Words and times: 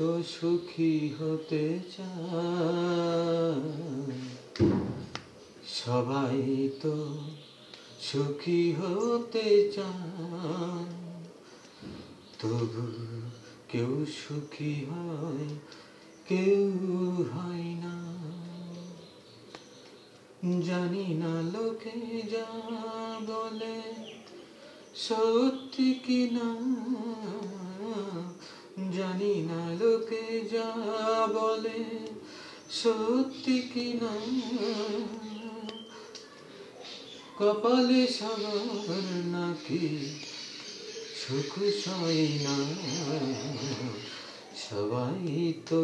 সুখী 0.00 1.14
হতে 1.20 1.80
চায় 1.96 3.62
সবাই 5.68 6.68
তো 6.82 7.18
সুখী 8.00 8.72
হতে 8.72 9.72
চায়। 9.76 10.94
তবু 12.38 12.86
কেউ 13.68 14.06
সুখী 14.06 14.74
হয়, 14.90 15.48
কেউ 16.28 16.66
হয় 17.34 17.70
না। 17.84 17.96
জানি 20.62 21.06
না 21.14 21.32
লোকে 21.42 22.22
যা 22.30 22.48
বলে, 23.26 23.78
সত্যি 24.94 25.94
কি 25.94 26.30
না? 26.30 26.48
জানি 28.96 29.34
না 29.50 29.62
লোকে 29.80 30.24
যা 30.52 30.68
বলে, 31.34 31.80
সত্যি 32.70 33.56
কি 33.74 33.88
না? 34.02 34.14
কপালে 37.38 38.02
সবার 38.18 39.06
নাকি 39.34 39.86
সুখ 41.20 41.52
সয় 41.84 42.24
না? 42.46 42.56
সবাই 44.68 45.52
তো 45.68 45.82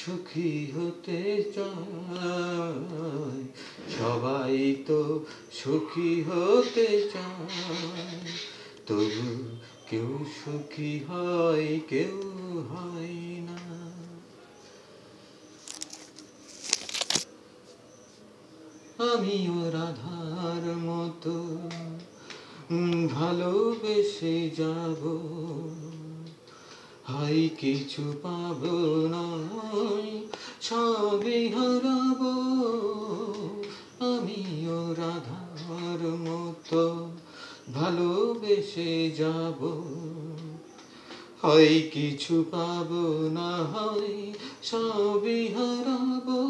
সুখী 0.00 0.52
হতে 0.74 1.20
চায়, 1.54 3.40
সবাই 3.98 4.58
তো 4.86 5.00
সুখী 5.52 6.12
হতে 6.28 6.88
চায়। 7.12 8.30
তবু 8.86 9.28
কেউ 9.90 10.18
সুখী 10.36 11.00
হয়, 11.08 11.80
কেউ 11.88 12.18
হয় 12.70 13.18
না। 13.40 13.58
আমিও 19.04 19.70
রাধার 19.70 20.64
মতো 20.76 21.36
ভালোবেসে 23.14 24.50
যাব। 24.50 25.02
হাই, 27.04 27.48
কিছু 27.60 28.02
পাবো 28.22 28.76
নয় 29.08 30.10
সবই 30.60 31.48
হারাবো। 31.48 32.34
আমিও 34.00 34.94
রাধার 34.94 36.00
মতো 36.18 36.82
ভালোবেসে 37.74 39.10
যাব। 39.10 39.60
হয় 41.42 41.82
কিছু 41.92 42.44
পাবো 42.50 43.28
না 43.28 43.50
হয় 43.72 44.32
সবই 44.62 45.48
হারাবো। 45.48 46.40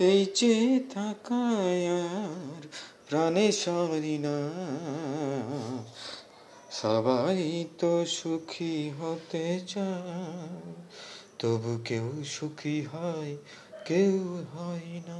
এই 0.00 0.26
যে 0.34 0.80
থাকায় 0.94 1.97
প্রাণে 3.08 3.52
না। 4.18 4.36
সবাই 6.70 7.64
তো 7.78 8.04
সুখী 8.06 8.90
হতে 9.00 9.60
চায় 9.66 10.72
তবু 11.38 11.78
কেউ 11.84 12.08
সুখী 12.24 12.76
হয় 12.82 13.36
কেউ 13.84 14.44
হয় 14.54 14.90
না। 15.08 15.18